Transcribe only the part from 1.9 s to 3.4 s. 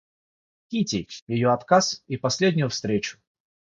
и последнюю встречу.